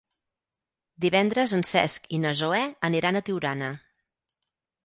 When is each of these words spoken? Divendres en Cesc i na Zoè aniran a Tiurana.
Divendres 1.05 1.53
en 1.59 1.61
Cesc 1.71 2.09
i 2.19 2.21
na 2.25 2.33
Zoè 2.41 2.65
aniran 2.91 3.21
a 3.21 3.25
Tiurana. 3.29 3.73